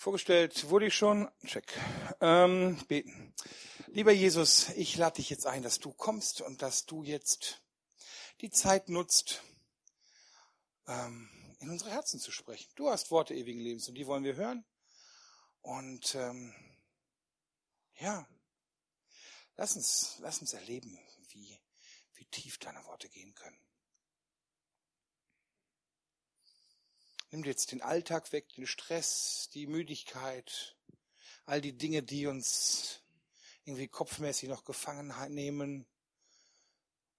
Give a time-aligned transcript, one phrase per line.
[0.00, 1.28] Vorgestellt wurde ich schon.
[1.44, 1.76] Check.
[2.20, 3.34] Ähm, beten.
[3.88, 7.64] Lieber Jesus, ich lade dich jetzt ein, dass du kommst und dass du jetzt
[8.40, 9.42] die Zeit nutzt,
[10.86, 12.70] ähm, in unsere Herzen zu sprechen.
[12.76, 14.64] Du hast Worte ewigen Lebens und die wollen wir hören.
[15.62, 16.54] Und ähm,
[17.96, 18.24] ja,
[19.56, 20.96] lass uns, lass uns erleben,
[21.30, 21.58] wie,
[22.14, 23.60] wie tief deine Worte gehen können.
[27.30, 30.76] Nimm jetzt den Alltag weg, den Stress, die Müdigkeit,
[31.44, 33.02] all die Dinge, die uns
[33.64, 35.86] irgendwie kopfmäßig noch gefangen nehmen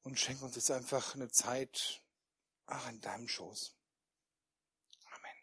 [0.02, 2.02] und schenk uns jetzt einfach eine Zeit,
[2.66, 3.76] ach, in deinem Schoß.
[5.06, 5.36] Amen.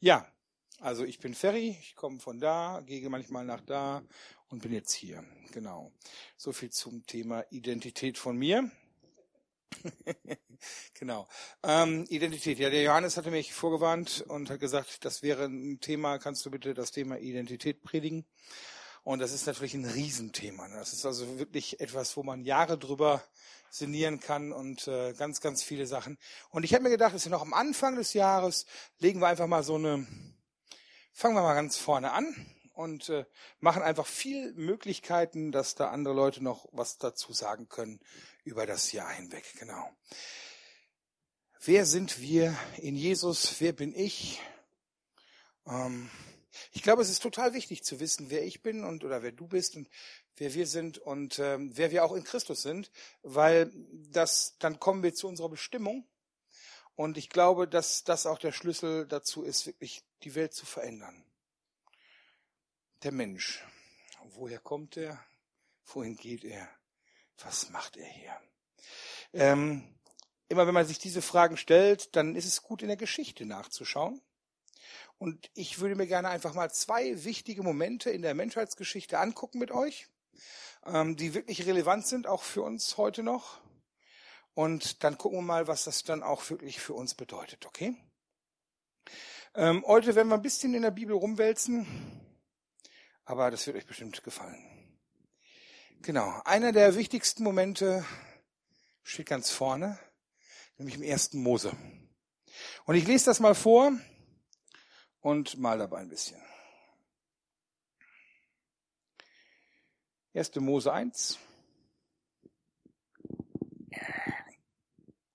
[0.00, 0.32] Ja,
[0.78, 4.02] also ich bin Ferry, ich komme von da, gehe manchmal nach da
[4.48, 5.22] und bin jetzt hier.
[5.52, 5.92] Genau.
[6.36, 8.70] So viel zum Thema Identität von mir.
[10.94, 11.28] genau.
[11.62, 12.58] Ähm, Identität.
[12.58, 16.50] Ja, der Johannes hatte mich vorgewarnt und hat gesagt, das wäre ein Thema, kannst du
[16.50, 18.24] bitte das Thema Identität predigen?
[19.02, 20.66] Und das ist natürlich ein Riesenthema.
[20.68, 20.76] Ne?
[20.76, 23.22] Das ist also wirklich etwas, wo man Jahre drüber
[23.68, 26.16] sinnieren kann und äh, ganz, ganz viele Sachen.
[26.50, 28.66] Und ich habe mir gedacht, dass wir noch am Anfang des Jahres
[29.00, 30.06] legen wir einfach mal so eine,
[31.12, 33.24] fangen wir mal ganz vorne an und äh,
[33.60, 38.00] machen einfach viel Möglichkeiten, dass da andere Leute noch was dazu sagen können
[38.44, 39.44] über das Jahr hinweg.
[39.58, 39.90] Genau.
[41.60, 43.60] Wer sind wir in Jesus?
[43.60, 44.40] Wer bin ich?
[45.66, 46.10] Ähm,
[46.72, 49.46] ich glaube, es ist total wichtig zu wissen, wer ich bin und oder wer du
[49.46, 49.88] bist und
[50.36, 52.90] wer wir sind und ähm, wer wir auch in Christus sind,
[53.22, 53.72] weil
[54.10, 56.06] das dann kommen wir zu unserer Bestimmung.
[56.96, 61.24] Und ich glaube, dass das auch der Schlüssel dazu ist, wirklich die Welt zu verändern.
[63.04, 63.62] Der Mensch.
[64.30, 65.22] Woher kommt er?
[65.84, 66.66] Wohin geht er?
[67.36, 68.40] Was macht er hier?
[69.34, 69.94] Ähm,
[70.48, 74.22] immer wenn man sich diese Fragen stellt, dann ist es gut, in der Geschichte nachzuschauen.
[75.18, 79.70] Und ich würde mir gerne einfach mal zwei wichtige Momente in der Menschheitsgeschichte angucken mit
[79.70, 80.08] euch,
[80.86, 83.60] ähm, die wirklich relevant sind, auch für uns heute noch.
[84.54, 87.94] Und dann gucken wir mal, was das dann auch wirklich für uns bedeutet, okay?
[89.54, 91.86] Ähm, heute werden wir ein bisschen in der Bibel rumwälzen,
[93.24, 94.62] aber das wird euch bestimmt gefallen.
[96.02, 98.04] Genau, einer der wichtigsten Momente
[99.02, 99.98] steht ganz vorne,
[100.76, 101.72] nämlich im ersten Mose.
[102.84, 103.92] Und ich lese das mal vor
[105.20, 106.40] und mal dabei ein bisschen.
[110.34, 110.56] 1.
[110.56, 111.38] Mose 1.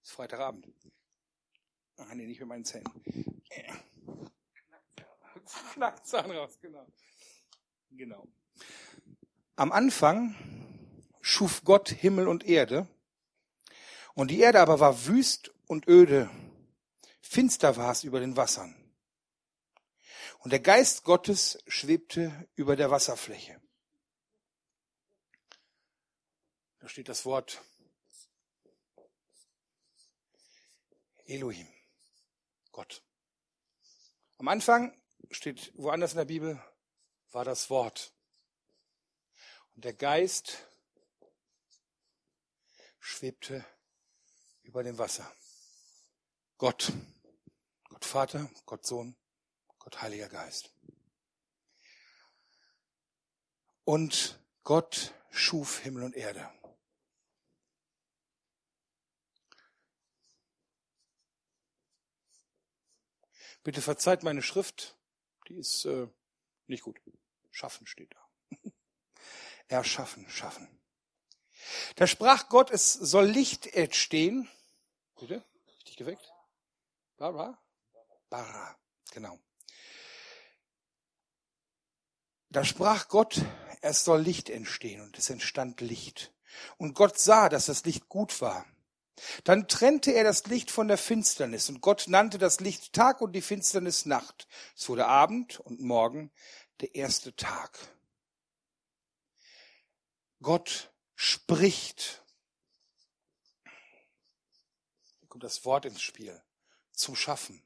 [0.03, 0.67] Ist Freitagabend.
[1.97, 2.85] Ach nee, nicht mit meinen Zähnen.
[5.73, 6.85] Knackzahn raus, genau.
[7.91, 8.27] Genau.
[9.55, 10.35] Am Anfang
[11.22, 12.88] schuf Gott Himmel und Erde
[14.13, 16.29] und die Erde aber war wüst und öde.
[17.22, 18.75] Finster war es über den Wassern.
[20.39, 23.61] Und der Geist Gottes schwebte über der Wasserfläche.
[26.79, 27.61] Da steht das Wort
[31.25, 31.67] Elohim,
[32.71, 33.03] Gott.
[34.38, 36.63] Am Anfang steht woanders in der Bibel,
[37.31, 38.13] war das Wort.
[39.75, 40.67] Und der Geist
[43.00, 43.66] schwebte
[44.63, 45.31] über dem Wasser.
[46.57, 46.91] Gott,
[47.88, 49.16] Gott Vater, Gott Sohn,
[49.79, 50.73] Gott Heiliger Geist.
[53.85, 56.51] Und Gott schuf Himmel und Erde.
[63.63, 64.97] Bitte verzeiht meine Schrift,
[65.47, 66.07] die ist äh,
[66.68, 67.00] nicht gut.
[67.59, 68.61] Schaffen steht da.
[69.67, 70.67] Erschaffen, schaffen.
[71.97, 74.49] Da sprach Gott, es soll Licht entstehen
[75.19, 75.43] Bitte?
[75.75, 76.33] Richtig geweckt?
[77.17, 77.61] Bara?
[78.29, 78.77] Bara,
[79.11, 79.37] genau.
[82.49, 83.41] Da sprach Gott,
[83.81, 86.33] es soll Licht entstehen und es entstand Licht.
[86.77, 88.65] Und Gott sah, dass das Licht gut war.
[89.43, 93.33] Dann trennte er das Licht von der Finsternis und Gott nannte das Licht Tag und
[93.33, 94.47] die Finsternis Nacht.
[94.77, 96.31] Es wurde Abend und Morgen
[96.81, 97.77] der erste Tag.
[100.41, 102.23] Gott spricht
[105.39, 106.41] kommt das Wort ins Spiel,
[106.91, 107.63] zum Schaffen.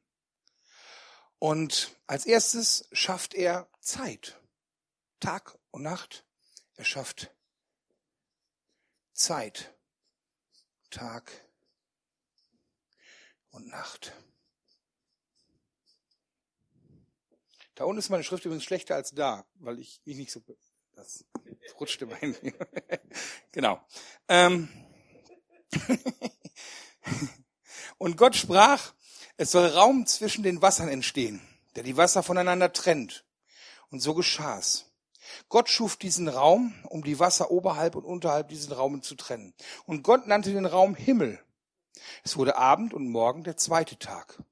[1.40, 4.40] Und als erstes schafft er Zeit,
[5.20, 6.24] Tag und Nacht.
[6.76, 7.32] Er schafft
[9.14, 9.74] Zeit,
[10.92, 11.32] Tag
[13.50, 14.14] und Nacht.
[17.76, 20.42] Da unten ist meine Schrift übrigens schlechter als da, weil ich mich nicht so,
[20.96, 21.26] das
[21.80, 22.54] rutschte bei mir.
[23.52, 23.82] genau.
[24.28, 24.70] Ähm.
[27.98, 28.94] Und Gott sprach,
[29.38, 31.42] Es soll Raum zwischen den Wassern entstehen,
[31.76, 33.26] der die Wasser voneinander trennt.
[33.90, 34.92] Und so geschah's.
[35.50, 39.54] Gott schuf diesen Raum, um die Wasser oberhalb und unterhalb diesen Raumen zu trennen.
[39.86, 41.44] Und Gott nannte den Raum Himmel.
[42.24, 44.44] Es wurde Abend und Morgen der zweite Tag.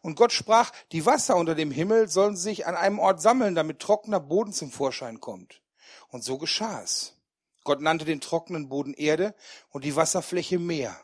[0.00, 3.80] Und Gott sprach, die Wasser unter dem Himmel sollen sich an einem Ort sammeln, damit
[3.80, 5.62] trockener Boden zum Vorschein kommt.
[6.08, 7.16] Und so geschah es.
[7.64, 9.34] Gott nannte den trockenen Boden Erde
[9.70, 10.98] und die Wasserfläche Meer.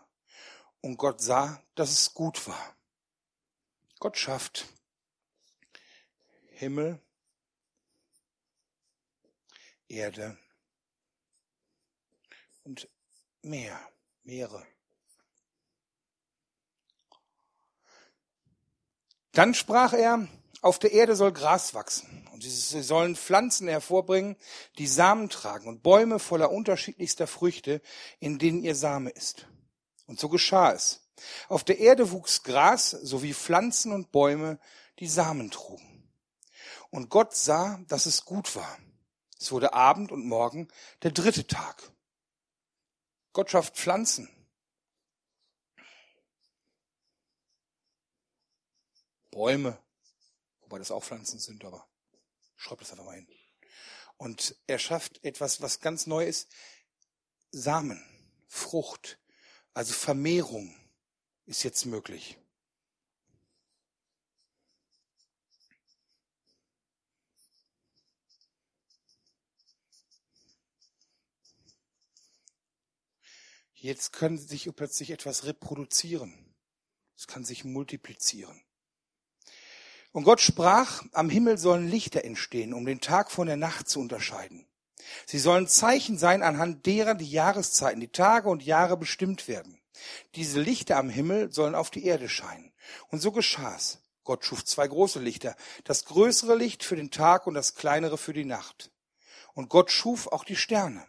[0.80, 2.76] Und Gott sah, dass es gut war.
[4.00, 4.66] Gott schafft
[6.50, 7.00] Himmel,
[9.88, 10.38] Erde
[12.64, 12.88] und
[13.42, 13.80] Meer,
[14.24, 14.66] Meere.
[19.38, 20.26] Dann sprach er,
[20.62, 24.34] auf der Erde soll Gras wachsen und sie sollen Pflanzen hervorbringen,
[24.78, 27.80] die Samen tragen und Bäume voller unterschiedlichster Früchte,
[28.18, 29.46] in denen ihr Same ist.
[30.06, 31.06] Und so geschah es.
[31.48, 34.58] Auf der Erde wuchs Gras sowie Pflanzen und Bäume,
[34.98, 36.10] die Samen trugen.
[36.90, 38.76] Und Gott sah, dass es gut war.
[39.38, 40.66] Es wurde Abend und Morgen
[41.04, 41.92] der dritte Tag.
[43.32, 44.28] Gott schafft Pflanzen.
[49.38, 49.80] Bäume,
[50.62, 51.88] wobei das auch Pflanzen sind, aber
[52.56, 53.28] schreib das einfach mal hin.
[54.16, 56.50] Und er schafft etwas, was ganz neu ist,
[57.52, 58.04] Samen,
[58.48, 59.20] Frucht,
[59.74, 60.74] also Vermehrung
[61.46, 62.36] ist jetzt möglich.
[73.74, 76.56] Jetzt können sich plötzlich etwas reproduzieren.
[77.14, 78.60] Es kann sich multiplizieren.
[80.12, 84.00] Und Gott sprach, am Himmel sollen Lichter entstehen, um den Tag von der Nacht zu
[84.00, 84.66] unterscheiden.
[85.26, 89.80] Sie sollen Zeichen sein, anhand derer die Jahreszeiten, die Tage und Jahre bestimmt werden.
[90.34, 92.72] Diese Lichter am Himmel sollen auf die Erde scheinen.
[93.08, 94.00] Und so geschah's.
[94.24, 98.34] Gott schuf zwei große Lichter, das größere Licht für den Tag und das kleinere für
[98.34, 98.90] die Nacht.
[99.54, 101.02] Und Gott schuf auch die Sterne.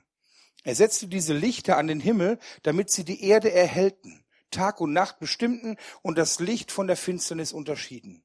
[0.64, 5.20] Er setzte diese Lichter an den Himmel, damit sie die Erde erhellten, Tag und Nacht
[5.20, 8.24] bestimmten und das Licht von der Finsternis unterschieden.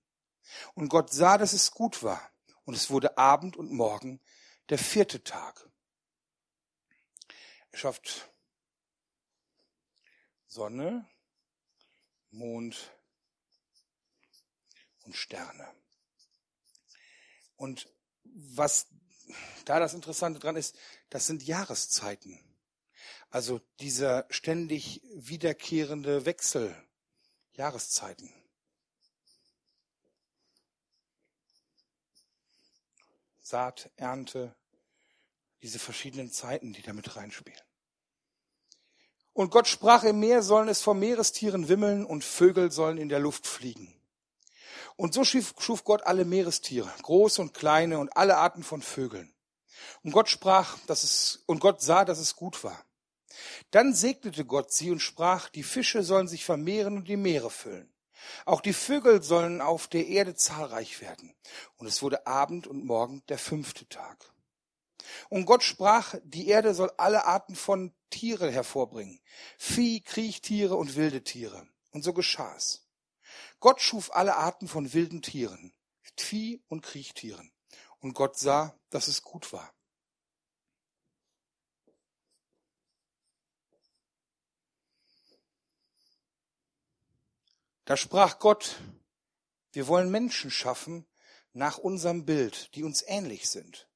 [0.75, 2.31] Und Gott sah, dass es gut war,
[2.65, 4.21] und es wurde Abend und Morgen,
[4.69, 5.69] der vierte Tag.
[7.71, 8.31] Er schafft
[10.47, 11.09] Sonne,
[12.31, 12.93] Mond
[15.03, 15.69] und Sterne.
[17.57, 17.89] Und
[18.23, 18.87] was
[19.65, 20.77] da das Interessante dran ist,
[21.11, 22.39] das sind Jahreszeiten.
[23.31, 26.75] Also dieser ständig wiederkehrende Wechsel,
[27.53, 28.33] Jahreszeiten.
[33.47, 34.57] Saat, Ernte,
[35.61, 37.61] diese verschiedenen Zeiten, die damit reinspielen.
[39.35, 43.19] Und Gott sprach im Meer, sollen es vor Meerestieren wimmeln und Vögel sollen in der
[43.19, 43.95] Luft fliegen.
[44.97, 49.35] Und so schuf, Gott alle Meerestiere, große und kleine und alle Arten von Vögeln.
[50.03, 52.83] Und Gott sprach, dass es, und Gott sah, dass es gut war.
[53.73, 57.94] Dann segnete Gott sie und sprach, die Fische sollen sich vermehren und die Meere füllen.
[58.45, 61.35] Auch die Vögel sollen auf der Erde zahlreich werden.
[61.77, 64.33] Und es wurde Abend und Morgen der fünfte Tag.
[65.29, 69.21] Und Gott sprach, die Erde soll alle Arten von Tiere hervorbringen.
[69.59, 71.67] Vieh, Kriechtiere und wilde Tiere.
[71.93, 72.87] Und so geschah's.
[73.61, 75.73] Gott schuf alle Arten von wilden Tieren,
[76.17, 77.53] Vieh und Kriechtieren.
[77.99, 79.73] Und Gott sah, dass es gut war.
[87.85, 88.77] Da sprach Gott,
[89.73, 91.07] wir wollen Menschen schaffen
[91.53, 93.89] nach unserem Bild, die uns ähnlich sind.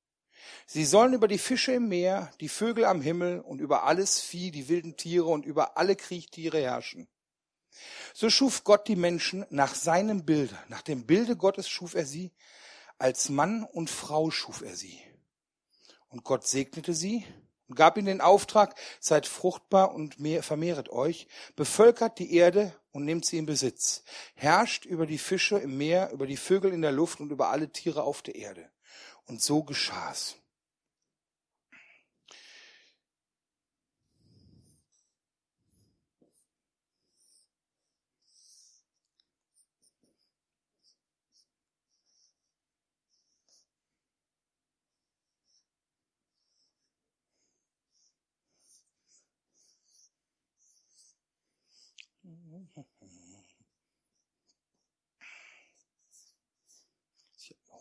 [0.66, 4.50] Sie sollen über die Fische im Meer, die Vögel am Himmel und über alles Vieh,
[4.50, 7.09] die wilden Tiere und über alle Kriechtiere herrschen.
[8.12, 10.59] So schuf Gott die Menschen nach seinem Bilde.
[10.68, 12.33] Nach dem Bilde Gottes schuf er sie.
[12.99, 15.00] Als Mann und Frau schuf er sie.
[16.09, 17.25] Und Gott segnete sie
[17.68, 23.24] und gab ihnen den Auftrag, seid fruchtbar und vermehret euch, bevölkert die Erde und nehmt
[23.24, 24.02] sie in Besitz,
[24.34, 27.70] herrscht über die Fische im Meer, über die Vögel in der Luft und über alle
[27.70, 28.68] Tiere auf der Erde.
[29.26, 30.34] Und so geschah's.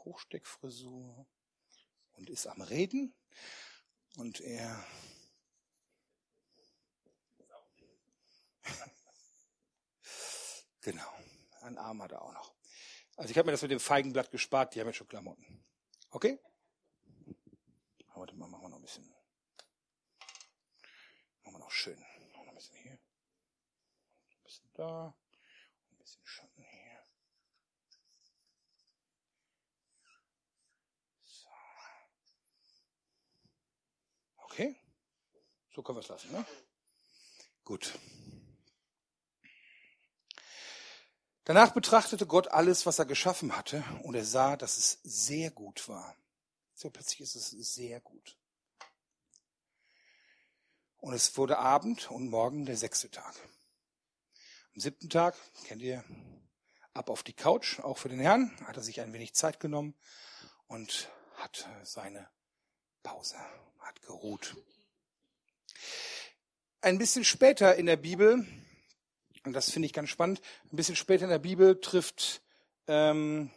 [0.07, 1.27] Hochsteckfrisur
[2.13, 3.13] und ist am Reden
[4.15, 4.85] und er
[10.81, 11.13] genau.
[11.61, 12.55] Ein Arm hat er auch noch.
[13.17, 15.65] Also ich habe mir das mit dem Feigenblatt gespart, die haben jetzt schon Klamotten.
[16.11, 16.39] Okay?
[18.15, 19.07] Warte mal, machen wir noch ein bisschen.
[21.43, 21.99] Machen wir noch schön.
[22.33, 22.93] Noch ein bisschen hier.
[22.93, 25.15] Ein bisschen da.
[25.91, 27.03] Ein bisschen Schatten hier.
[31.23, 31.49] So.
[34.57, 34.75] Okay?
[35.75, 36.43] So können wir es lassen, ne?
[37.63, 37.93] Gut.
[41.43, 45.87] Danach betrachtete Gott alles, was er geschaffen hatte, und er sah, dass es sehr gut
[45.87, 46.17] war.
[46.73, 48.35] So plötzlich ist es sehr gut.
[50.97, 53.35] Und es wurde Abend und morgen der sechste Tag.
[54.73, 55.35] Am siebten Tag,
[55.65, 56.03] kennt ihr,
[56.93, 59.93] ab auf die Couch, auch für den Herrn, hat er sich ein wenig Zeit genommen
[60.65, 62.27] und hat seine
[63.03, 63.37] Pause,
[63.87, 64.55] hat geruht.
[66.81, 68.45] Ein bisschen später in der Bibel
[69.47, 70.41] und das finde ich ganz spannend,
[70.71, 72.41] ein bisschen später in der Bibel trifft
[72.87, 73.49] ähm,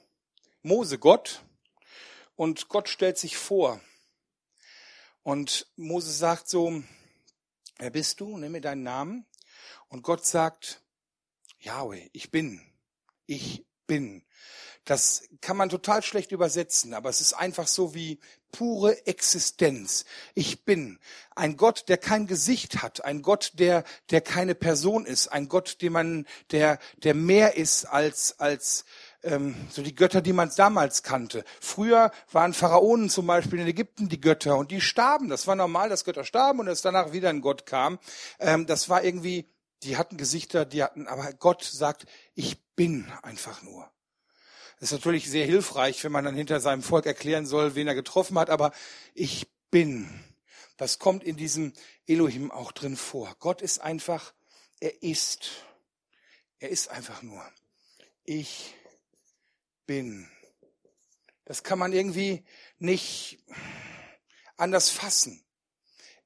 [0.62, 1.42] Mose Gott
[2.37, 3.80] und Gott stellt sich vor.
[5.22, 6.82] Und Mose sagt so,
[7.78, 8.38] wer bist du?
[8.38, 9.26] Nimm mir deinen Namen.
[9.88, 10.80] Und Gott sagt,
[11.58, 12.62] Yahweh, ich bin.
[13.26, 14.23] Ich bin.
[14.85, 18.20] Das kann man total schlecht übersetzen, aber es ist einfach so wie
[18.52, 20.04] pure Existenz.
[20.35, 21.00] Ich bin
[21.35, 25.82] ein Gott, der kein Gesicht hat, ein Gott, der der keine Person ist, ein Gott,
[25.82, 28.85] den man der der mehr ist als als
[29.25, 31.44] ähm, so die Götter, die man damals kannte.
[31.61, 35.28] Früher waren Pharaonen zum Beispiel in Ägypten die Götter und die starben.
[35.28, 37.99] Das war normal, dass Götter starben und dass danach wieder ein Gott kam.
[38.38, 39.50] Ähm, das war irgendwie,
[39.82, 43.90] die hatten Gesichter, die hatten, aber Gott sagt, ich bin einfach nur.
[44.78, 47.94] Das ist natürlich sehr hilfreich, wenn man dann hinter seinem Volk erklären soll, wen er
[47.94, 48.72] getroffen hat, aber
[49.14, 50.25] ich bin.
[50.78, 51.75] Das kommt in diesem
[52.06, 53.37] Elohim auch drin vor.
[53.38, 54.32] Gott ist einfach,
[54.80, 55.50] er ist.
[56.58, 57.44] Er ist einfach nur.
[58.25, 58.75] Ich
[59.84, 60.26] bin.
[61.44, 62.44] Das kann man irgendwie
[62.78, 63.44] nicht
[64.56, 65.44] anders fassen.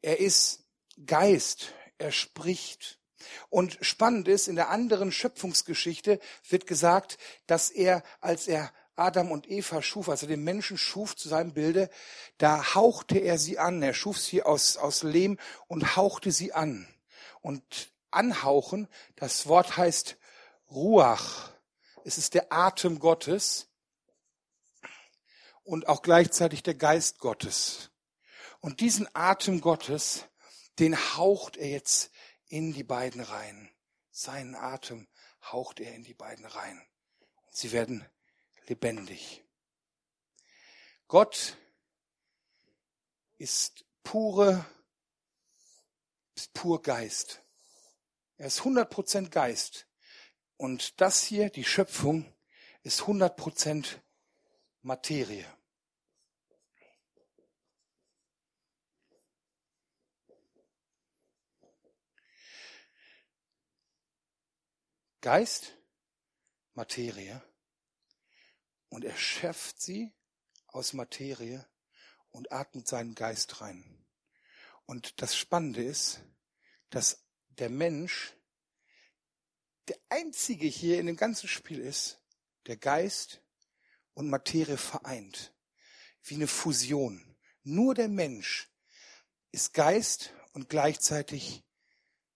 [0.02, 0.64] Er ist
[1.04, 1.72] Geist.
[1.98, 3.00] Er spricht.
[3.48, 9.50] Und spannend ist, in der anderen Schöpfungsgeschichte wird gesagt, dass er, als er Adam und
[9.50, 11.90] Eva schuf, also den Menschen schuf zu seinem Bilde,
[12.38, 13.82] da hauchte er sie an.
[13.82, 16.86] Er schuf sie aus, aus Lehm und hauchte sie an.
[17.40, 20.16] Und anhauchen, das Wort heißt
[20.70, 21.50] Ruach.
[22.04, 23.68] Es ist der Atem Gottes
[25.64, 27.90] und auch gleichzeitig der Geist Gottes.
[28.60, 30.24] Und diesen Atem Gottes,
[30.78, 32.10] den haucht er jetzt
[32.54, 33.68] in die beiden rein.
[34.12, 35.08] Seinen Atem
[35.42, 36.80] haucht er in die beiden rein.
[37.46, 38.08] Und sie werden
[38.68, 39.42] lebendig.
[41.08, 41.56] Gott
[43.38, 44.64] ist pure,
[46.36, 47.42] ist pur Geist.
[48.36, 49.88] Er ist 100% Geist.
[50.56, 52.32] Und das hier, die Schöpfung,
[52.84, 53.98] ist 100%
[54.82, 55.44] Materie.
[65.24, 65.78] Geist,
[66.74, 67.42] Materie
[68.90, 70.12] und er schöpft sie
[70.66, 71.66] aus Materie
[72.28, 74.04] und atmet seinen Geist rein.
[74.84, 76.20] Und das Spannende ist,
[76.90, 78.34] dass der Mensch
[79.88, 82.20] der einzige hier in dem ganzen Spiel ist,
[82.66, 83.40] der Geist
[84.12, 85.54] und Materie vereint.
[86.22, 87.34] Wie eine Fusion.
[87.62, 88.70] Nur der Mensch
[89.52, 91.64] ist Geist und gleichzeitig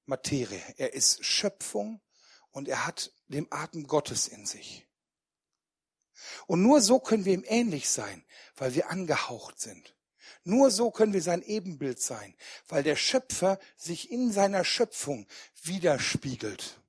[0.07, 0.63] Materie.
[0.79, 2.01] Er ist Schöpfung
[2.59, 4.85] und er hat den Atem Gottes in sich.
[6.49, 8.25] Und nur so können wir ihm ähnlich sein,
[8.57, 9.95] weil wir angehaucht sind.
[10.43, 12.35] Nur so können wir sein Ebenbild sein,
[12.67, 15.29] weil der Schöpfer sich in seiner Schöpfung
[15.63, 16.81] widerspiegelt.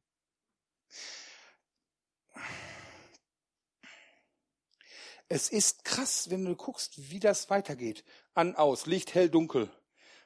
[5.28, 8.04] Es ist krass, wenn du guckst, wie das weitergeht.
[8.34, 9.70] An, aus, Licht, hell, dunkel.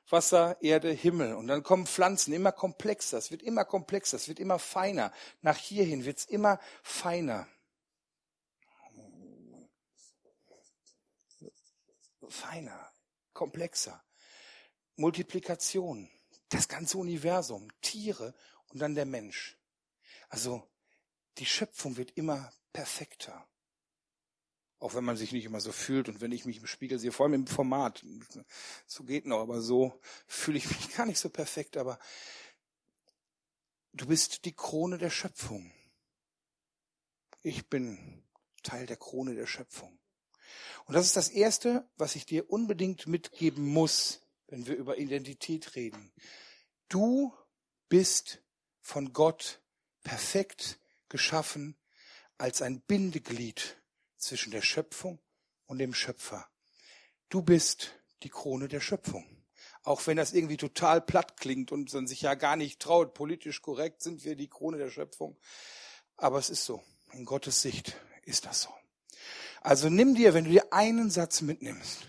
[0.09, 1.33] Wasser, Erde, Himmel.
[1.33, 3.17] Und dann kommen Pflanzen, immer komplexer.
[3.17, 5.11] Es wird immer komplexer, es wird immer feiner.
[5.41, 7.47] Nach hierhin wird es immer feiner.
[12.27, 12.91] Feiner,
[13.33, 14.03] komplexer.
[14.95, 16.09] Multiplikation,
[16.49, 18.33] das ganze Universum, Tiere
[18.69, 19.57] und dann der Mensch.
[20.29, 20.67] Also
[21.37, 23.47] die Schöpfung wird immer perfekter.
[24.83, 27.13] Auch wenn man sich nicht immer so fühlt und wenn ich mich im Spiegel sehe,
[27.13, 28.05] vor allem im Format.
[28.85, 29.97] So geht noch, aber so
[30.27, 31.77] fühle ich mich gar nicht so perfekt.
[31.77, 31.97] Aber
[33.93, 35.71] du bist die Krone der Schöpfung.
[37.43, 38.25] Ich bin
[38.61, 39.97] Teil der Krone der Schöpfung.
[40.83, 45.77] Und das ist das Erste, was ich dir unbedingt mitgeben muss, wenn wir über Identität
[45.77, 46.11] reden.
[46.89, 47.33] Du
[47.87, 48.43] bist
[48.81, 49.61] von Gott
[50.03, 51.77] perfekt geschaffen
[52.37, 53.77] als ein Bindeglied
[54.23, 55.19] zwischen der Schöpfung
[55.65, 56.47] und dem Schöpfer.
[57.29, 57.91] Du bist
[58.23, 59.25] die Krone der Schöpfung.
[59.83, 63.61] Auch wenn das irgendwie total platt klingt und man sich ja gar nicht traut, politisch
[63.61, 65.37] korrekt sind wir die Krone der Schöpfung.
[66.15, 66.83] Aber es ist so.
[67.11, 68.69] In Gottes Sicht ist das so.
[69.61, 72.07] Also nimm dir, wenn du dir einen Satz mitnimmst,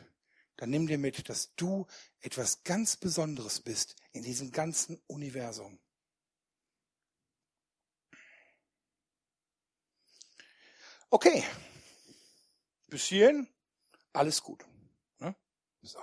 [0.57, 1.87] dann nimm dir mit, dass du
[2.21, 5.79] etwas ganz Besonderes bist in diesem ganzen Universum.
[11.11, 11.45] Okay,
[12.95, 13.49] bis hierhin
[14.13, 14.65] alles gut.
[15.19, 15.35] Ne?
[15.83, 15.99] So.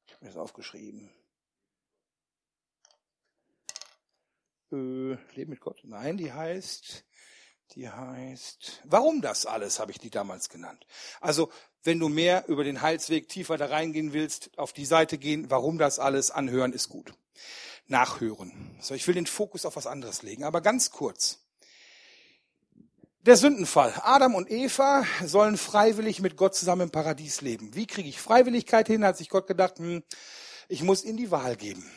[0.07, 1.11] ich habe mir das aufgeschrieben.
[4.73, 5.81] Äh, Leben mit Gott.
[5.85, 7.06] Nein, die heißt,
[7.75, 10.87] die heißt, warum das alles, habe ich die damals genannt.
[11.21, 11.51] Also,
[11.83, 15.79] wenn du mehr über den Heilsweg tiefer da reingehen willst, auf die Seite gehen, warum
[15.79, 17.13] das alles anhören, ist gut.
[17.87, 18.77] Nachhören.
[18.81, 21.39] So, ich will den Fokus auf was anderes legen, aber ganz kurz.
[23.21, 23.93] Der Sündenfall.
[24.03, 27.75] Adam und Eva sollen freiwillig mit Gott zusammen im Paradies leben.
[27.75, 29.05] Wie kriege ich Freiwilligkeit hin?
[29.05, 30.05] Hat sich Gott gedacht, hm,
[30.69, 31.91] ich muss ihnen die Wahl geben.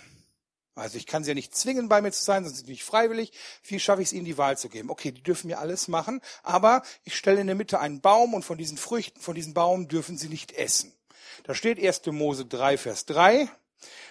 [0.79, 2.83] Also ich kann sie ja nicht zwingen, bei mir zu sein, sonst sind sie nicht
[2.83, 3.31] freiwillig.
[3.63, 4.89] Wie schaffe ich es ihnen, die Wahl zu geben?
[4.89, 8.43] Okay, die dürfen mir alles machen, aber ich stelle in der Mitte einen Baum und
[8.43, 10.93] von diesen Früchten, von diesem Baum dürfen sie nicht essen.
[11.43, 12.05] Da steht 1.
[12.07, 13.49] Mose 3, Vers 3.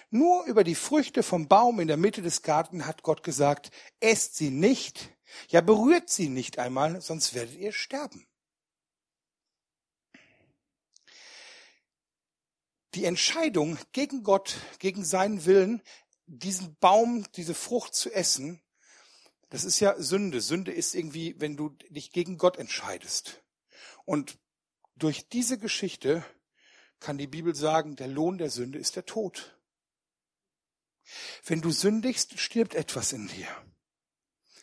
[0.09, 4.35] Nur über die Früchte vom Baum in der Mitte des Garten hat Gott gesagt, esst
[4.35, 5.09] sie nicht,
[5.49, 8.25] ja, berührt sie nicht einmal, sonst werdet ihr sterben.
[12.95, 15.83] Die Entscheidung gegen Gott, gegen seinen Willen,
[16.29, 18.61] diesen Baum, diese Frucht zu essen,
[19.49, 20.41] das ist ja Sünde.
[20.41, 23.41] Sünde ist irgendwie, wenn du dich gegen Gott entscheidest.
[24.05, 24.37] Und
[24.95, 26.23] durch diese Geschichte
[26.99, 29.57] kann die Bibel sagen, der Lohn der Sünde ist der Tod.
[31.45, 33.47] Wenn du sündigst, stirbt etwas in dir.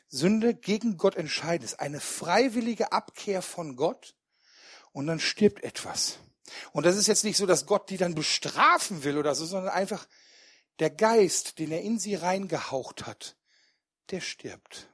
[0.09, 4.15] Sünde gegen Gott entscheiden ist eine freiwillige Abkehr von Gott
[4.93, 6.19] und dann stirbt etwas.
[6.71, 9.73] Und das ist jetzt nicht so, dass Gott die dann bestrafen will oder so, sondern
[9.73, 10.07] einfach
[10.79, 13.37] der Geist, den er in sie reingehaucht hat,
[14.11, 14.89] der stirbt.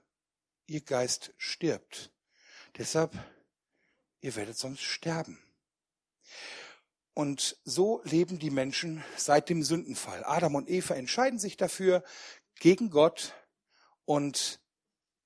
[0.66, 2.12] Ihr Geist stirbt.
[2.78, 3.12] Deshalb,
[4.20, 5.38] ihr werdet sonst sterben.
[7.14, 10.24] Und so leben die Menschen seit dem Sündenfall.
[10.24, 12.02] Adam und Eva entscheiden sich dafür
[12.54, 13.34] gegen Gott
[14.06, 14.60] und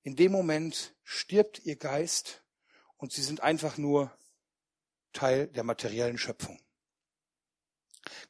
[0.03, 2.43] in dem Moment stirbt ihr Geist
[2.97, 4.11] und sie sind einfach nur
[5.13, 6.59] Teil der materiellen Schöpfung.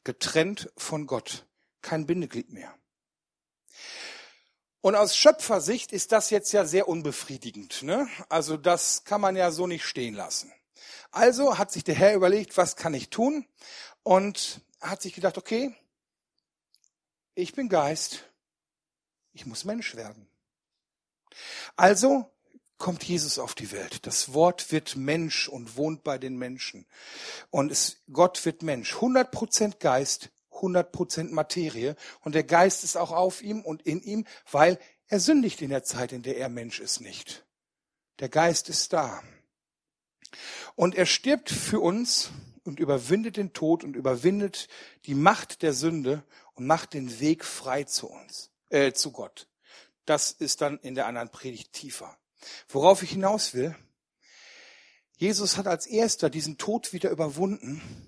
[0.04, 1.47] Getrennt von Gott,
[1.82, 2.74] kein Bindeglied mehr.
[4.80, 7.82] Und aus Schöpfersicht ist das jetzt ja sehr unbefriedigend.
[7.82, 8.08] Ne?
[8.28, 10.52] Also das kann man ja so nicht stehen lassen.
[11.10, 13.46] Also hat sich der Herr überlegt, was kann ich tun?
[14.02, 15.74] Und hat sich gedacht, okay,
[17.34, 18.24] ich bin Geist,
[19.32, 20.28] ich muss Mensch werden.
[21.76, 22.30] Also
[22.78, 24.06] kommt Jesus auf die Welt.
[24.06, 26.86] Das Wort wird Mensch und wohnt bei den Menschen.
[27.50, 28.94] Und es, Gott wird Mensch.
[28.94, 31.96] 100% Geist, 100% Materie.
[32.20, 35.84] Und der Geist ist auch auf ihm und in ihm, weil er sündigt in der
[35.84, 37.46] Zeit, in der er Mensch ist, nicht.
[38.18, 39.22] Der Geist ist da.
[40.74, 42.30] Und er stirbt für uns
[42.64, 44.68] und überwindet den Tod und überwindet
[45.06, 46.22] die Macht der Sünde
[46.54, 49.48] und macht den Weg frei zu uns, äh, zu Gott.
[50.04, 52.18] Das ist dann in der anderen Predigt tiefer.
[52.68, 53.74] Worauf ich hinaus will,
[55.16, 58.07] Jesus hat als erster diesen Tod wieder überwunden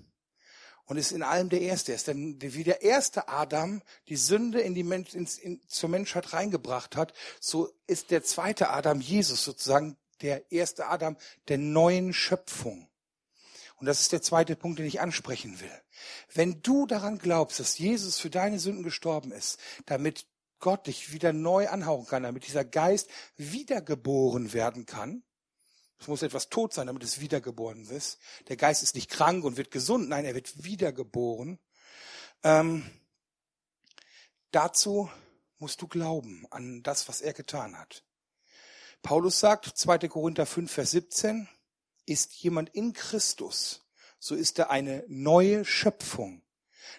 [0.85, 1.91] und ist in allem der Erste.
[1.91, 5.89] Er ist dann wie der erste Adam die Sünde in die Mensch, in, in, zur
[5.89, 11.17] Menschheit reingebracht hat, so ist der zweite Adam Jesus sozusagen der erste Adam
[11.47, 12.87] der neuen Schöpfung.
[13.77, 15.81] Und das ist der zweite Punkt, den ich ansprechen will.
[16.33, 20.27] Wenn du daran glaubst, dass Jesus für deine Sünden gestorben ist, damit
[20.59, 25.23] Gott dich wieder neu anhauchen kann, damit dieser Geist wiedergeboren werden kann.
[26.01, 28.17] Es muss etwas tot sein, damit es wiedergeboren ist.
[28.47, 30.09] Der Geist ist nicht krank und wird gesund.
[30.09, 31.59] Nein, er wird wiedergeboren.
[32.43, 32.89] Ähm,
[34.49, 35.11] dazu
[35.59, 38.03] musst du glauben an das, was er getan hat.
[39.03, 39.99] Paulus sagt, 2.
[40.07, 41.47] Korinther 5, Vers 17,
[42.07, 43.85] ist jemand in Christus,
[44.17, 46.41] so ist er eine neue Schöpfung.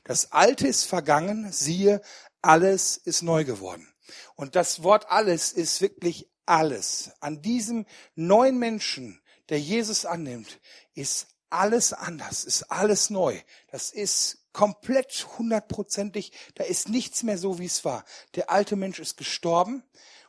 [0.05, 2.03] Das Alte ist vergangen, siehe,
[2.41, 3.93] alles ist neu geworden.
[4.37, 7.13] Und das Wort alles ist wirklich alles.
[7.21, 10.61] An diesem neuen Menschen, der Jesus annimmt,
[10.95, 13.39] ist alles anders, ist alles neu.
[13.71, 18.05] Das ist komplett hundertprozentig, da ist nichts mehr so, wie es war.
[18.35, 19.83] Der alte Mensch ist gestorben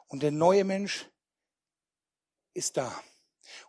[0.07, 1.09] und der neue Mensch
[2.53, 2.93] ist da.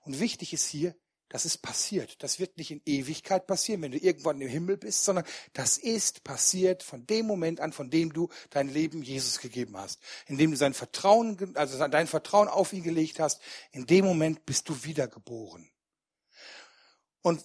[0.02, 0.94] Und wichtig ist hier,
[1.34, 2.22] das ist passiert.
[2.22, 6.22] Das wird nicht in Ewigkeit passieren, wenn du irgendwann im Himmel bist, sondern das ist
[6.22, 9.98] passiert von dem Moment an, von dem du dein Leben Jesus gegeben hast.
[10.28, 13.42] Indem du sein Vertrauen, also dein Vertrauen auf ihn gelegt hast,
[13.72, 15.68] in dem Moment bist du wiedergeboren.
[17.22, 17.44] Und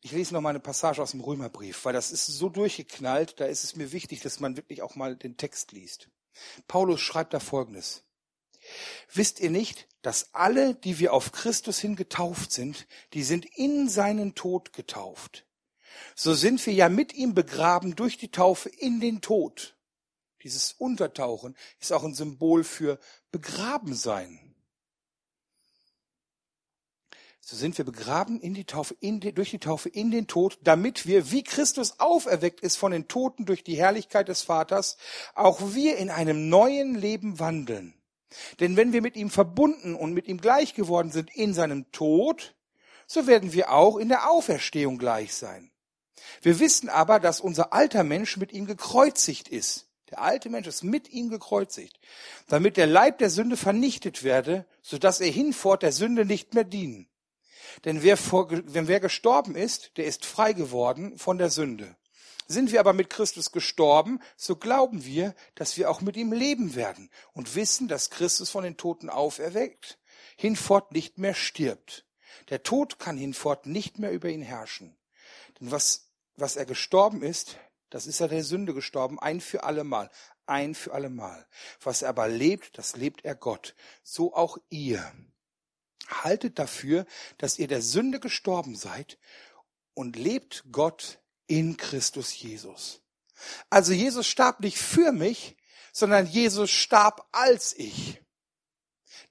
[0.00, 3.46] Ich lese noch mal eine Passage aus dem Römerbrief, weil das ist so durchgeknallt, da
[3.46, 6.08] ist es mir wichtig, dass man wirklich auch mal den Text liest.
[6.68, 8.04] Paulus schreibt da Folgendes.
[9.12, 13.88] Wisst ihr nicht, dass alle, die wir auf Christus hin getauft sind, die sind in
[13.88, 15.46] seinen Tod getauft.
[16.14, 19.76] So sind wir ja mit ihm begraben durch die Taufe in den Tod.
[20.42, 22.98] Dieses Untertauchen ist auch ein Symbol für
[23.30, 24.49] begraben sein.
[27.40, 30.58] So sind wir begraben in die Taufe, in die, durch die Taufe in den Tod,
[30.62, 34.98] damit wir, wie Christus auferweckt ist von den Toten durch die Herrlichkeit des Vaters,
[35.34, 37.94] auch wir in einem neuen Leben wandeln.
[38.60, 42.54] Denn wenn wir mit ihm verbunden und mit ihm gleich geworden sind in seinem Tod,
[43.06, 45.72] so werden wir auch in der Auferstehung gleich sein.
[46.42, 49.88] Wir wissen aber, dass unser alter Mensch mit ihm gekreuzigt ist.
[50.10, 51.98] Der alte Mensch ist mit ihm gekreuzigt,
[52.48, 56.64] damit der Leib der Sünde vernichtet werde, so dass er hinfort der Sünde nicht mehr
[56.64, 57.09] dienen.
[57.84, 61.96] Denn wer, vor, wenn wer gestorben ist, der ist frei geworden von der Sünde.
[62.46, 66.74] Sind wir aber mit Christus gestorben, so glauben wir, dass wir auch mit ihm leben
[66.74, 69.98] werden und wissen, dass Christus von den Toten auferweckt,
[70.36, 72.06] hinfort nicht mehr stirbt.
[72.48, 74.96] Der Tod kann hinfort nicht mehr über ihn herrschen.
[75.60, 77.56] Denn was, was er gestorben ist,
[77.90, 80.10] das ist er der Sünde gestorben, ein für allemal,
[80.46, 81.46] ein für allemal.
[81.82, 83.76] Was er aber lebt, das lebt er Gott.
[84.02, 85.12] So auch ihr
[86.08, 87.06] haltet dafür,
[87.38, 89.18] dass ihr der Sünde gestorben seid
[89.94, 93.02] und lebt Gott in Christus Jesus.
[93.70, 95.56] Also Jesus starb nicht für mich,
[95.92, 98.20] sondern Jesus starb als ich.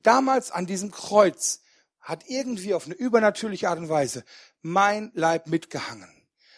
[0.01, 1.61] Damals an diesem Kreuz
[2.01, 4.23] hat irgendwie auf eine übernatürliche Art und Weise
[4.61, 6.09] mein Leib mitgehangen,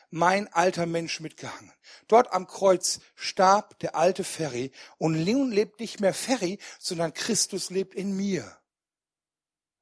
[0.10, 1.71] mein alter Mensch mitgehangen.
[2.08, 7.69] Dort am Kreuz starb der alte Ferry und nun lebt nicht mehr Ferry, sondern Christus
[7.69, 8.61] lebt in mir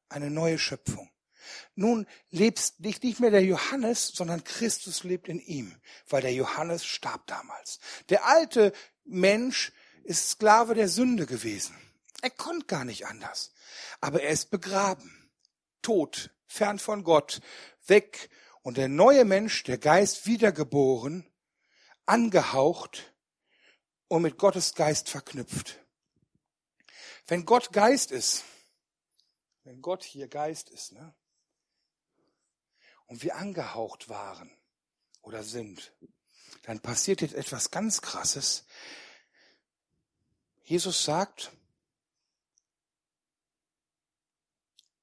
[0.09, 1.09] eine neue Schöpfung.
[1.75, 5.75] Nun lebst nicht, nicht mehr der Johannes, sondern Christus lebt in ihm,
[6.09, 7.79] weil der Johannes starb damals.
[8.09, 8.73] Der alte
[9.05, 9.71] Mensch
[10.03, 11.75] ist Sklave der Sünde gewesen.
[12.21, 13.53] Er konnte gar nicht anders.
[14.01, 15.31] Aber er ist begraben,
[15.81, 17.41] tot, fern von Gott,
[17.87, 18.29] weg.
[18.61, 21.25] Und der neue Mensch, der Geist wiedergeboren,
[22.05, 23.13] angehaucht
[24.07, 25.79] und mit Gottes Geist verknüpft.
[27.27, 28.43] Wenn Gott Geist ist,
[29.69, 31.13] wenn Gott hier Geist ist, ne?
[33.05, 34.51] Und wir angehaucht waren
[35.21, 35.95] oder sind,
[36.63, 38.65] dann passiert jetzt etwas ganz Krasses.
[40.63, 41.51] Jesus sagt,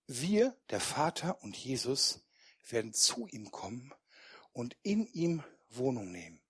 [0.09, 2.27] wir, der Vater und Jesus,
[2.69, 3.95] werden zu ihm kommen
[4.53, 6.43] und in ihm Wohnung nehmen.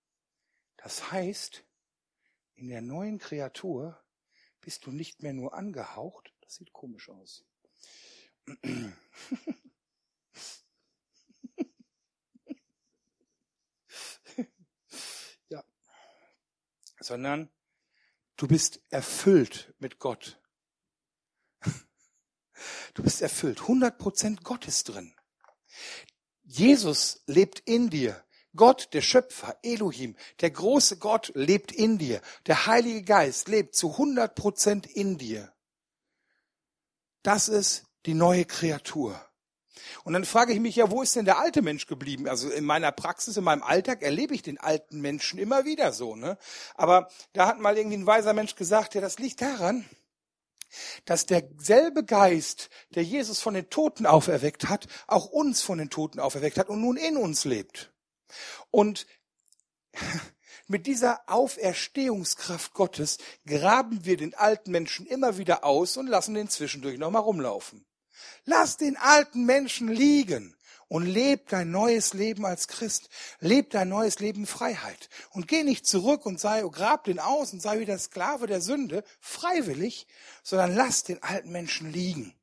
[0.77, 1.63] Das heißt,
[2.55, 4.03] in der neuen Kreatur
[4.59, 7.45] bist du nicht mehr nur angehaucht, das sieht komisch aus,
[15.49, 15.63] ja.
[16.99, 17.49] Sondern
[18.37, 20.39] du bist erfüllt mit Gott.
[22.93, 23.61] Du bist erfüllt.
[23.61, 25.13] 100 Prozent Gott ist drin.
[26.43, 28.23] Jesus lebt in dir.
[28.55, 32.21] Gott, der Schöpfer, Elohim, der große Gott lebt in dir.
[32.47, 35.53] Der Heilige Geist lebt zu 100 Prozent in dir.
[37.21, 39.21] Das ist die neue Kreatur.
[40.03, 42.27] Und dann frage ich mich ja, wo ist denn der alte Mensch geblieben?
[42.27, 46.15] Also in meiner Praxis, in meinem Alltag erlebe ich den alten Menschen immer wieder so,
[46.15, 46.37] ne?
[46.75, 49.87] Aber da hat mal irgendwie ein weiser Mensch gesagt, ja, das liegt daran,
[51.05, 56.19] dass derselbe Geist, der Jesus von den Toten auferweckt hat, auch uns von den Toten
[56.19, 57.91] auferweckt hat und nun in uns lebt.
[58.71, 59.07] Und
[60.67, 66.49] mit dieser Auferstehungskraft Gottes graben wir den alten Menschen immer wieder aus und lassen den
[66.49, 67.85] zwischendurch nochmal rumlaufen.
[68.45, 70.55] Lass den alten Menschen liegen
[70.87, 73.09] und leb dein neues Leben als Christ.
[73.39, 75.09] Leb dein neues Leben in Freiheit.
[75.31, 79.03] Und geh nicht zurück und sei, grab den aus und sei wieder Sklave der Sünde,
[79.19, 80.07] freiwillig,
[80.43, 82.33] sondern lass den alten Menschen liegen.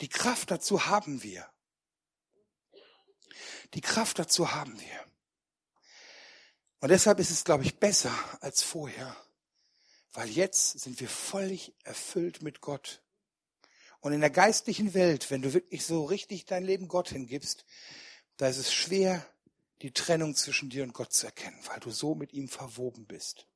[0.00, 1.46] Die Kraft dazu haben wir.
[3.74, 5.04] Die Kraft dazu haben wir.
[6.80, 9.16] Und deshalb ist es, glaube ich, besser als vorher,
[10.12, 13.03] weil jetzt sind wir völlig erfüllt mit Gott.
[14.04, 17.64] Und in der geistlichen Welt, wenn du wirklich so richtig dein Leben Gott hingibst,
[18.36, 19.26] da ist es schwer,
[19.80, 23.46] die Trennung zwischen dir und Gott zu erkennen, weil du so mit ihm verwoben bist.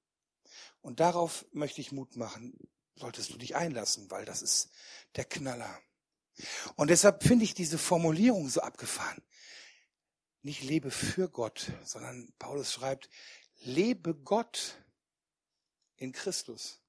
[0.81, 2.57] Und darauf möchte ich Mut machen,
[2.95, 4.71] solltest du dich einlassen, weil das ist
[5.17, 5.83] der Knaller.
[6.77, 9.23] Und deshalb finde ich diese Formulierung so abgefahren.
[10.41, 13.11] Nicht lebe für Gott, sondern Paulus schreibt,
[13.59, 14.83] lebe Gott
[15.97, 16.81] in Christus.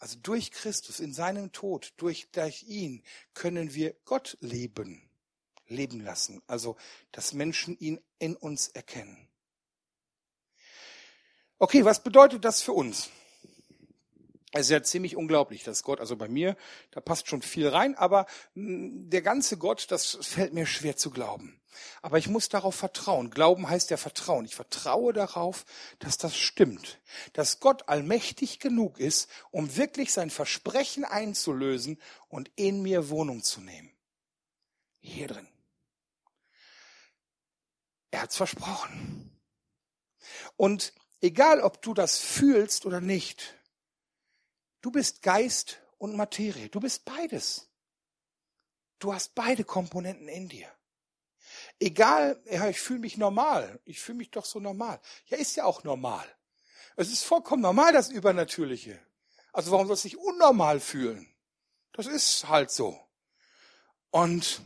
[0.00, 3.02] Also durch Christus, in seinem Tod, durch, durch ihn
[3.34, 5.08] können wir Gott leben,
[5.66, 6.42] leben lassen.
[6.46, 6.76] Also,
[7.12, 9.28] dass Menschen ihn in uns erkennen.
[11.58, 13.10] Okay, was bedeutet das für uns?
[14.52, 16.56] Es ist ja ziemlich unglaublich, dass Gott, also bei mir,
[16.92, 21.10] da passt schon viel rein, aber mm, der ganze Gott, das fällt mir schwer zu
[21.10, 21.59] glauben.
[22.02, 23.30] Aber ich muss darauf vertrauen.
[23.30, 24.44] Glauben heißt ja Vertrauen.
[24.44, 25.64] Ich vertraue darauf,
[25.98, 27.00] dass das stimmt.
[27.32, 33.60] Dass Gott allmächtig genug ist, um wirklich sein Versprechen einzulösen und in mir Wohnung zu
[33.60, 33.92] nehmen.
[35.00, 35.48] Hier drin.
[38.10, 39.40] Er hat's versprochen.
[40.56, 43.54] Und egal, ob du das fühlst oder nicht,
[44.80, 46.68] Du bist Geist und Materie.
[46.68, 47.68] Du bist beides.
[48.98, 50.68] Du hast beide Komponenten in dir.
[51.80, 53.80] Egal, ja, ich fühle mich normal.
[53.86, 55.00] Ich fühle mich doch so normal.
[55.26, 56.24] Ja, ist ja auch normal.
[56.96, 59.00] Es ist vollkommen normal, das Übernatürliche.
[59.52, 61.26] Also warum soll es sich unnormal fühlen?
[61.92, 63.00] Das ist halt so.
[64.10, 64.60] Und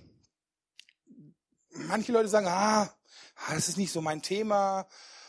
[1.68, 2.92] manche Leute sagen, ah,
[3.48, 4.88] das ist nicht so mein Thema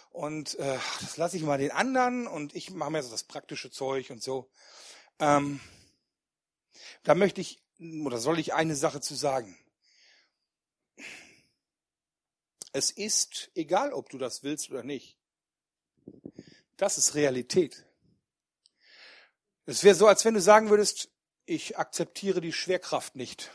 [0.10, 3.69] und äh, das lasse ich mal den anderen und ich mache mir so das praktische
[3.69, 4.50] Zeug und so.
[5.19, 5.60] Ähm,
[7.04, 7.62] da möchte ich
[8.04, 9.58] oder soll ich eine Sache zu sagen.
[12.76, 15.18] Es ist egal, ob du das willst oder nicht.
[16.76, 17.86] Das ist Realität.
[19.66, 21.10] Es wäre so, als wenn du sagen würdest,
[21.46, 23.50] ich akzeptiere die Schwerkraft nicht.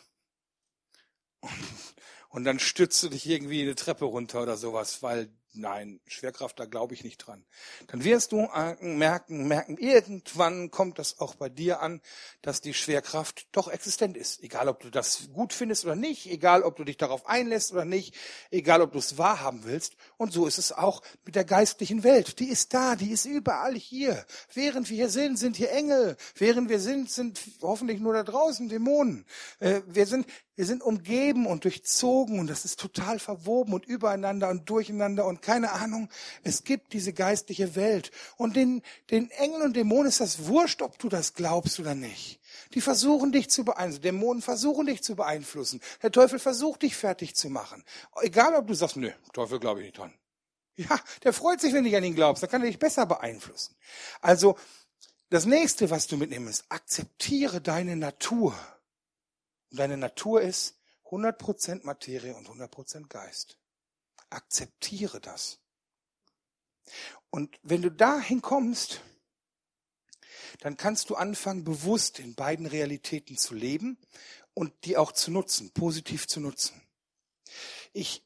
[2.30, 6.64] Und dann stützt du dich irgendwie eine Treppe runter oder sowas, weil Nein, Schwerkraft, da
[6.64, 7.44] glaube ich nicht dran.
[7.88, 8.48] Dann wirst du
[8.80, 12.00] merken, merken, irgendwann kommt das auch bei dir an,
[12.40, 14.44] dass die Schwerkraft doch existent ist.
[14.44, 17.84] Egal, ob du das gut findest oder nicht, egal, ob du dich darauf einlässt oder
[17.84, 18.14] nicht,
[18.52, 19.96] egal, ob du es wahrhaben willst.
[20.16, 22.38] Und so ist es auch mit der geistlichen Welt.
[22.38, 24.24] Die ist da, die ist überall hier.
[24.54, 26.16] Während wir hier sind, sind hier Engel.
[26.36, 29.26] Während wir sind, sind hoffentlich nur da draußen Dämonen.
[29.58, 30.26] Äh, wir sind,
[30.60, 35.40] wir sind umgeben und durchzogen und das ist total verwoben und übereinander und durcheinander und
[35.40, 36.10] keine Ahnung.
[36.42, 40.98] Es gibt diese geistliche Welt und den, den Engeln und Dämonen ist das wurscht, ob
[40.98, 42.40] du das glaubst oder nicht.
[42.74, 44.02] Die versuchen dich zu beeinflussen.
[44.02, 45.80] Dämonen versuchen dich zu beeinflussen.
[46.02, 47.82] Der Teufel versucht dich fertig zu machen.
[48.20, 50.12] Egal, ob du sagst, nö, Teufel glaube ich nicht dran.
[50.76, 52.42] Ja, der freut sich, wenn du an ihn glaubst.
[52.42, 53.76] Dann kann er dich besser beeinflussen.
[54.20, 54.58] Also,
[55.30, 58.54] das nächste, was du mitnimmst, akzeptiere deine Natur.
[59.70, 63.58] Und deine Natur ist 100% Materie und 100% Geist.
[64.28, 65.58] Akzeptiere das.
[67.30, 69.02] Und wenn du dahin kommst,
[70.60, 73.98] dann kannst du anfangen, bewusst in beiden Realitäten zu leben
[74.54, 76.80] und die auch zu nutzen, positiv zu nutzen.
[77.92, 78.24] Ich,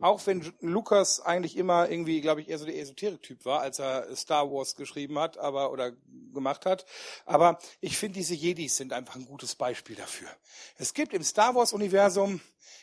[0.00, 4.14] auch wenn Lukas eigentlich immer irgendwie, glaube ich, eher so der Esoterik-Typ war, als er
[4.16, 5.92] Star Wars geschrieben hat, aber oder
[6.32, 6.86] gemacht hat.
[7.24, 10.28] Aber ich finde, diese Jedis sind einfach ein gutes Beispiel dafür.
[10.76, 12.40] Es gibt im Star Wars-Universum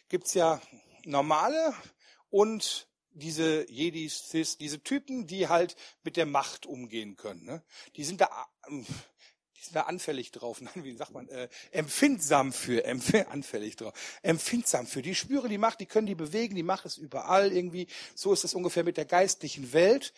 [0.09, 0.61] gibt's ja
[1.05, 1.73] normale
[2.29, 7.45] und diese Jedis, diese Typen, die halt mit der Macht umgehen können.
[7.45, 7.63] Ne?
[7.95, 8.29] Die sind da
[9.65, 14.87] sind da anfällig drauf, nein, wie sagt man, äh, empfindsam für, empf anfällig drauf, empfindsam
[14.87, 15.01] für.
[15.01, 17.87] Die spüren die Macht, die können die bewegen, die Macht ist überall irgendwie.
[18.15, 20.13] So ist es ungefähr mit der geistlichen Welt.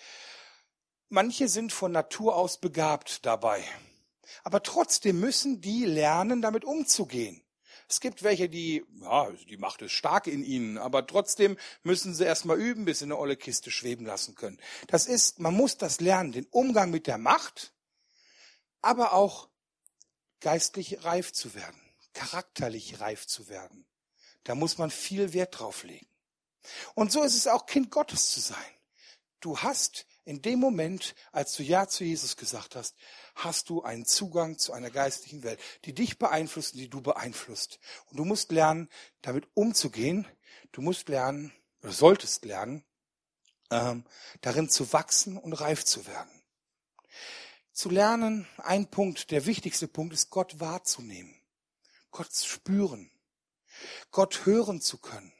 [1.10, 3.64] Manche sind von Natur aus begabt dabei.
[4.44, 7.42] Aber trotzdem müssen die lernen, damit umzugehen.
[7.88, 12.24] Es gibt welche, die, ja, die Macht ist stark in ihnen, aber trotzdem müssen sie
[12.24, 14.60] erstmal üben, bis sie eine olle Kiste schweben lassen können.
[14.88, 17.75] Das ist, man muss das lernen, den Umgang mit der Macht
[18.86, 19.50] aber auch
[20.42, 21.82] geistlich reif zu werden,
[22.14, 23.88] charakterlich reif zu werden.
[24.44, 26.08] Da muss man viel Wert drauf legen.
[26.94, 28.58] Und so ist es auch Kind Gottes zu sein.
[29.40, 32.96] Du hast in dem Moment, als du Ja zu Jesus gesagt hast,
[33.36, 37.80] hast du einen Zugang zu einer geistlichen Welt, die dich beeinflusst und die du beeinflusst.
[38.06, 38.90] Und du musst lernen,
[39.22, 40.28] damit umzugehen.
[40.72, 42.84] Du musst lernen, oder solltest lernen,
[43.72, 44.06] ähm,
[44.42, 46.36] darin zu wachsen und reif zu werden
[47.76, 51.36] zu lernen, ein Punkt, der wichtigste Punkt ist, Gott wahrzunehmen.
[52.10, 53.12] Gott spüren,
[54.12, 55.34] Gott hören zu können.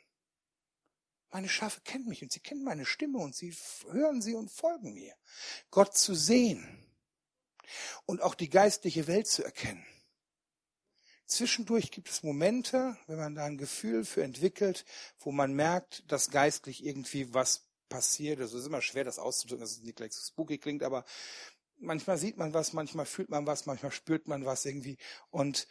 [1.32, 3.56] Meine Schafe kennen mich und sie kennen meine Stimme und sie
[3.90, 5.16] hören sie und folgen mir.
[5.72, 6.86] Gott zu sehen
[8.06, 9.86] und auch die geistliche Welt zu erkennen.
[11.26, 14.86] Zwischendurch gibt es Momente, wenn man da ein Gefühl für entwickelt,
[15.20, 18.40] wo man merkt, dass geistlich irgendwie was passiert.
[18.40, 21.06] Also es ist immer schwer, das auszudrücken, dass es nicht gleich so spooky klingt, aber
[21.80, 24.98] manchmal sieht man was, manchmal fühlt man was, manchmal spürt man was irgendwie.
[25.30, 25.68] Und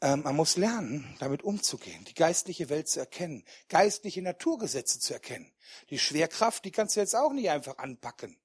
[0.00, 5.50] ähm, man muss lernen, damit umzugehen, die geistliche Welt zu erkennen, geistliche Naturgesetze zu erkennen.
[5.90, 8.36] Die Schwerkraft, die kannst du jetzt auch nicht einfach anpacken.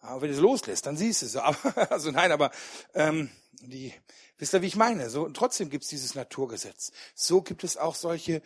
[0.00, 1.36] Aber wenn du es loslässt, dann siehst du es.
[1.36, 2.52] Aber, also nein, aber
[2.94, 3.92] ähm, die,
[4.36, 5.10] wisst ihr, wie ich meine?
[5.10, 6.92] So, trotzdem gibt es dieses Naturgesetz.
[7.14, 8.42] So gibt es auch solche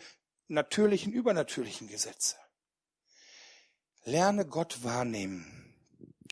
[0.47, 2.35] natürlichen, übernatürlichen Gesetze.
[4.03, 5.52] Lerne Gott wahrnehmen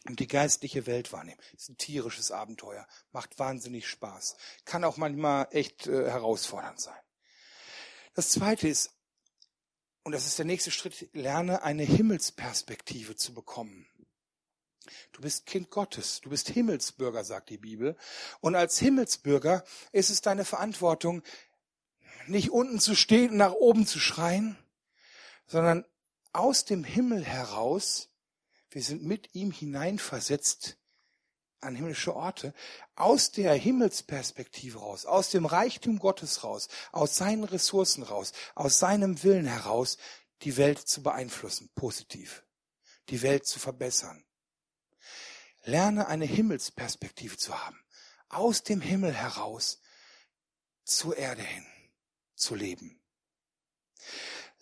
[0.08, 1.40] und die geistliche Welt wahrnehmen.
[1.52, 4.36] Das ist ein tierisches Abenteuer, macht wahnsinnig Spaß,
[4.66, 7.00] kann auch manchmal echt äh, herausfordernd sein.
[8.14, 8.92] Das zweite ist,
[10.04, 13.88] und das ist der nächste Schritt, lerne eine Himmelsperspektive zu bekommen.
[15.12, 17.96] Du bist Kind Gottes, du bist Himmelsbürger, sagt die Bibel.
[18.40, 21.22] Und als Himmelsbürger ist es deine Verantwortung,
[22.28, 24.58] nicht unten zu stehen und nach oben zu schreien,
[25.46, 25.86] sondern
[26.34, 28.11] aus dem Himmel heraus
[28.72, 30.78] wir sind mit ihm hineinversetzt
[31.60, 32.54] an himmlische Orte,
[32.96, 39.22] aus der Himmelsperspektive raus, aus dem Reichtum Gottes raus, aus seinen Ressourcen raus, aus seinem
[39.24, 39.98] Willen heraus,
[40.42, 42.44] die Welt zu beeinflussen, positiv,
[43.10, 44.26] die Welt zu verbessern.
[45.64, 47.80] Lerne eine Himmelsperspektive zu haben,
[48.30, 49.82] aus dem Himmel heraus
[50.84, 51.66] zur Erde hin
[52.34, 53.01] zu leben.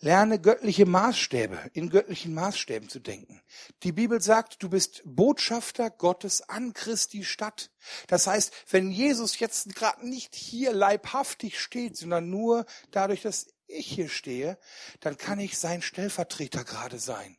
[0.02, 3.42] Lerne göttliche Maßstäbe, in göttlichen Maßstäben zu denken.
[3.82, 7.70] Die Bibel sagt, du bist Botschafter Gottes an Christi Stadt.
[8.06, 13.86] Das heißt, wenn Jesus jetzt gerade nicht hier leibhaftig steht, sondern nur dadurch, dass ich
[13.88, 14.58] hier stehe,
[15.00, 17.36] dann kann ich sein Stellvertreter gerade sein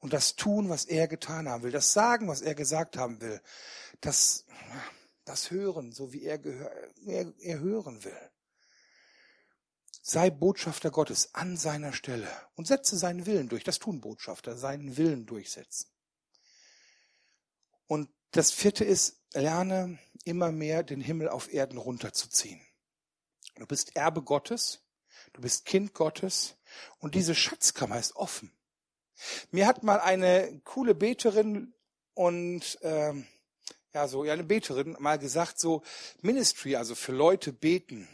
[0.00, 3.40] und das tun, was er getan haben will, das sagen, was er gesagt haben will,
[4.00, 4.44] das,
[5.24, 6.40] das hören, so wie er,
[7.06, 8.30] er, er hören will.
[10.10, 13.62] Sei Botschafter Gottes an seiner Stelle und setze seinen Willen durch.
[13.62, 15.90] Das tun Botschafter, seinen Willen durchsetzen.
[17.86, 22.58] Und das vierte ist, lerne immer mehr den Himmel auf Erden runterzuziehen.
[23.56, 24.80] Du bist Erbe Gottes,
[25.34, 26.56] du bist Kind Gottes
[27.00, 28.50] und diese Schatzkammer ist offen.
[29.50, 31.74] Mir hat mal eine coole Beterin
[32.14, 33.26] und ähm,
[33.92, 35.82] ja so ja eine Beterin mal gesagt so
[36.22, 38.08] Ministry, also für Leute beten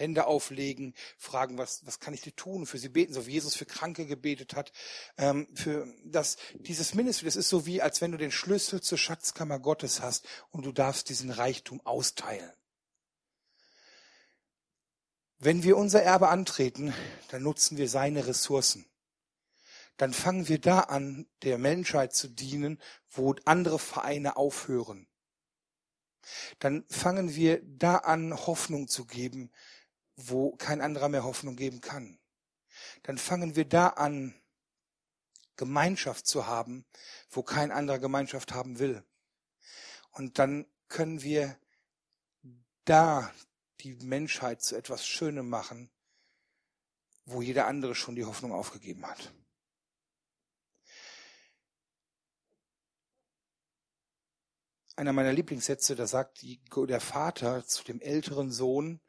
[0.00, 3.54] Hände auflegen, fragen, was, was kann ich dir tun, für sie beten, so wie Jesus
[3.54, 4.72] für Kranke gebetet hat.
[5.16, 8.98] Ähm, für das, dieses Ministry, das ist so wie, als wenn du den Schlüssel zur
[8.98, 12.50] Schatzkammer Gottes hast und du darfst diesen Reichtum austeilen.
[15.38, 16.92] Wenn wir unser Erbe antreten,
[17.28, 18.84] dann nutzen wir seine Ressourcen.
[19.96, 25.06] Dann fangen wir da an, der Menschheit zu dienen, wo andere Vereine aufhören.
[26.58, 29.50] Dann fangen wir da an, Hoffnung zu geben,
[30.28, 32.18] wo kein anderer mehr Hoffnung geben kann.
[33.02, 34.34] Dann fangen wir da an,
[35.56, 36.86] Gemeinschaft zu haben,
[37.30, 39.04] wo kein anderer Gemeinschaft haben will.
[40.10, 41.58] Und dann können wir
[42.84, 43.32] da
[43.80, 45.90] die Menschheit zu etwas Schönem machen,
[47.26, 49.32] wo jeder andere schon die Hoffnung aufgegeben hat.
[54.96, 59.00] Einer meiner Lieblingssätze, da sagt der Vater zu dem älteren Sohn,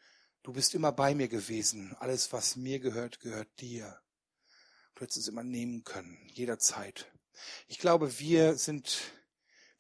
[0.43, 1.95] Du bist immer bei mir gewesen.
[1.99, 3.99] Alles, was mir gehört, gehört dir.
[4.95, 7.05] Du hättest es immer nehmen können, jederzeit.
[7.67, 9.01] Ich glaube, wir sind,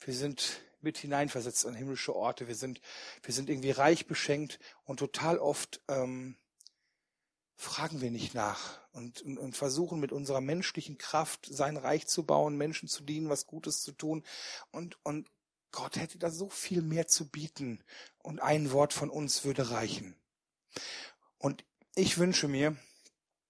[0.01, 2.47] wir sind mit hineinversetzt an himmlische Orte.
[2.47, 2.79] Wir sind,
[3.23, 6.37] wir sind irgendwie reich beschenkt und total oft ähm,
[7.55, 12.23] fragen wir nicht nach und, und, und versuchen mit unserer menschlichen Kraft sein Reich zu
[12.23, 14.23] bauen, Menschen zu dienen, was Gutes zu tun.
[14.69, 15.27] Und, und
[15.71, 17.83] Gott hätte da so viel mehr zu bieten
[18.19, 20.15] und ein Wort von uns würde reichen.
[21.37, 21.63] Und
[21.95, 22.77] ich wünsche mir,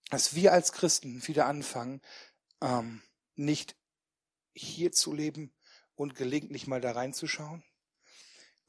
[0.09, 2.01] dass wir als Christen wieder anfangen,
[2.61, 3.01] ähm,
[3.35, 3.75] nicht
[4.53, 5.53] hier zu leben
[5.95, 7.63] und gelegentlich mal da reinzuschauen,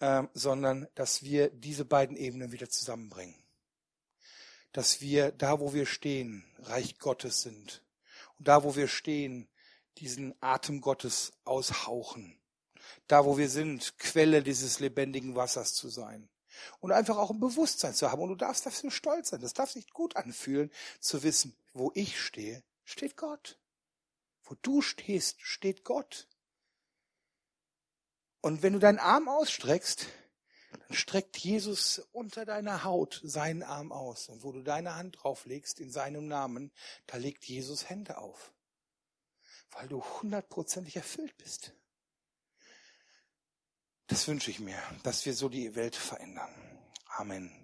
[0.01, 3.35] ähm, sondern dass wir diese beiden Ebenen wieder zusammenbringen.
[4.73, 7.85] Dass wir da, wo wir stehen, Reich Gottes sind.
[8.39, 9.49] Und da, wo wir stehen,
[9.99, 12.41] diesen Atem Gottes aushauchen.
[13.07, 16.29] Da, wo wir sind, Quelle dieses lebendigen Wassers zu sein.
[16.81, 18.23] Und einfach auch ein Bewusstsein zu haben.
[18.23, 19.41] Und du darfst dafür stolz sein.
[19.41, 23.59] Das darf sich gut anfühlen, zu wissen, wo ich stehe, steht Gott.
[24.45, 26.29] Wo du stehst, steht Gott.
[28.41, 30.07] Und wenn du deinen Arm ausstreckst,
[30.73, 34.29] dann streckt Jesus unter deiner Haut seinen Arm aus.
[34.29, 36.73] Und wo du deine Hand drauflegst in seinem Namen,
[37.07, 38.53] da legt Jesus Hände auf.
[39.71, 41.73] Weil du hundertprozentig erfüllt bist.
[44.13, 46.51] Das wünsche ich mir, dass wir so die Welt verändern.
[47.17, 47.62] Amen.